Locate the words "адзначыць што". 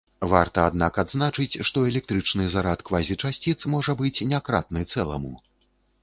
1.01-1.83